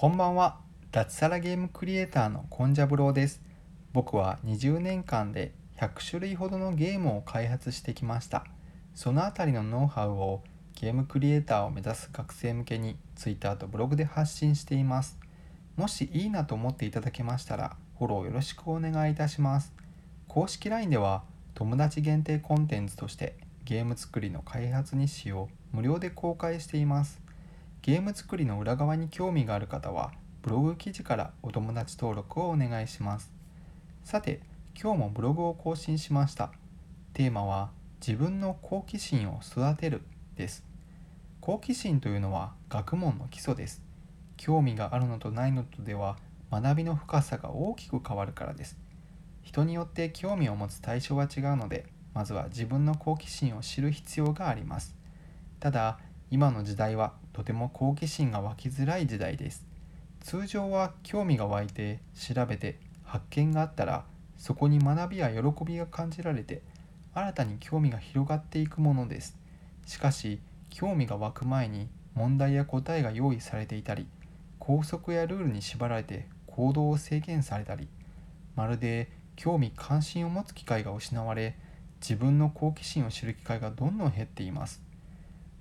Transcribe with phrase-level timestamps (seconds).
[0.00, 0.60] こんばんは。
[0.92, 3.42] 脱サラゲームクリエイターのコンジャブローです。
[3.92, 8.46] 僕は20年間で100種類ほどのゲームを開発してきました。
[8.94, 10.44] そのあたりのノウハウを
[10.80, 15.18] ゲームクリエイターを目指す学生向けに Twitter とブログで発信しています。
[15.74, 19.74] もしいいなと思っていただけましたらフォローよろしくお願いいたします。
[20.28, 21.24] 公式 LINE では
[21.54, 23.34] 友達限定コンテンツとして
[23.64, 27.20] ゲーム作りの開発日誌を無料で公開しています。
[27.88, 30.12] ゲーム作りの裏側に興味がある方は
[30.42, 33.32] ブログ記事からお友達登録をお願いします。
[34.04, 34.42] さて
[34.78, 36.52] 今日もブログを更新しました。
[37.14, 37.70] テーマは
[38.06, 40.02] 自分の好奇心を育てる
[40.36, 40.66] です。
[41.40, 43.80] 好奇心というのは学問の基礎です。
[44.36, 46.18] 興味があるのとないのとでは
[46.52, 48.76] 学びの深さが大きく変わるからです。
[49.42, 54.94] 人によって興味を持つ対象は違うのでまずは自分の好奇心を知る必要があります。
[55.58, 55.98] ただ
[56.30, 59.66] 今の時代はとても好奇心が湧きづらい時代です。
[60.20, 64.04] 通常は興味が湧いて調べて発見があったら
[64.36, 66.62] そこに学びや喜びが感じられて
[67.14, 69.38] 新たに興味が広がっていくものです。
[69.86, 74.06] しかし興味が湧く前に問題や答えが用意されていたり
[74.58, 77.88] 校則やルールに縛られて行動を制限されたり
[78.54, 81.56] まるで興味関心を持つ機会が失われ
[82.00, 84.82] 自分の好奇心を知る機会がどんどん減っています。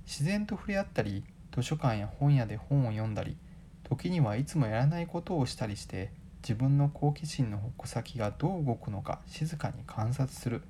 [0.07, 3.35] 自然と触れ合ったり図書館や本屋で本を読んだり
[3.83, 10.61] 時にはいつもやらないことをしたりして自分の好奇心の矛先がどう動くのか静かに観察する。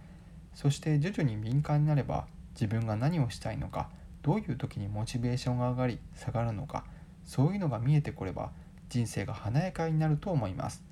[0.55, 3.89] そして徐々に敏感になれば自分が何をしたいのか
[4.23, 6.83] どういう時にモチベーションが上がり下がるのか
[7.25, 8.49] そういうのが見えてこれば
[8.89, 10.83] 人生が華やかになると思います。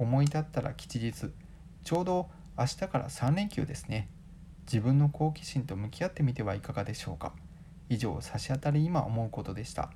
[0.00, 1.30] 思い立ったら吉日
[1.84, 4.08] ちょうど明日から3連休ですね。
[4.66, 7.32] 自分の好奇心と向き合ってみてはいかがでしょうか。
[7.88, 9.90] 以上差し当たり今思うことでした。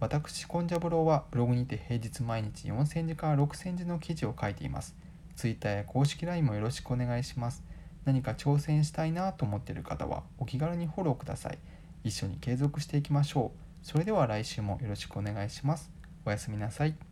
[0.00, 4.96] 私コンジャブローはブログにて平日毎日4000字から6000字の記事を書いています。
[5.36, 7.62] Twitter や公式 LINE もよろしくお願いします。
[8.04, 11.58] 何か挑戦したいなと思っている方はお気軽にフォローください。
[12.04, 13.86] 一緒に継続していきましょう。
[13.86, 15.90] それでは来週もよろしくお願いします。
[16.24, 17.09] おやすみなさい。